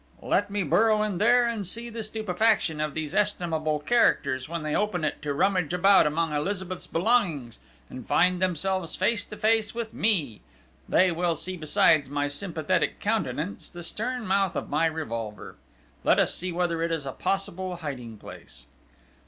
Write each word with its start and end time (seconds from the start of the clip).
Let 0.23 0.49
me 0.49 0.63
burrow 0.63 1.03
in 1.03 1.19
there, 1.19 1.45
and 1.47 1.63
see 1.63 1.87
the 1.91 2.01
stupefaction 2.01 2.81
of 2.81 2.95
these 2.95 3.13
estimable 3.13 3.77
characters 3.79 4.49
when 4.49 4.63
they 4.63 4.75
open 4.75 5.03
it 5.03 5.21
to 5.21 5.31
rummage 5.31 5.73
about 5.75 6.07
among 6.07 6.33
Elizabeth's 6.33 6.87
belongings 6.87 7.59
and 7.87 8.03
find 8.03 8.41
themselves 8.41 8.95
face 8.95 9.23
to 9.25 9.37
face 9.37 9.75
with 9.75 9.93
me! 9.93 10.41
They 10.89 11.11
will 11.11 11.35
see 11.35 11.55
besides 11.55 12.09
my 12.09 12.29
sympathetic 12.29 12.99
countenance 12.99 13.69
the 13.69 13.83
stern 13.83 14.25
mouth 14.25 14.55
of 14.55 14.71
my 14.71 14.87
revolver!... 14.87 15.57
Let 16.03 16.17
us 16.17 16.33
see 16.33 16.51
whether 16.51 16.81
it 16.81 16.91
is 16.91 17.05
a 17.05 17.11
possible 17.11 17.75
hiding 17.75 18.17
place! 18.17 18.65